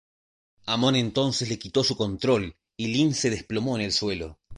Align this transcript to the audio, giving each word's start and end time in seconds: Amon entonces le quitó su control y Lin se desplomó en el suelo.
Amon 0.65 0.95
entonces 0.95 1.47
le 1.47 1.59
quitó 1.59 1.83
su 1.83 1.95
control 1.95 2.55
y 2.75 2.87
Lin 2.87 3.13
se 3.13 3.29
desplomó 3.29 3.75
en 3.77 3.83
el 3.83 3.91
suelo. 3.91 4.39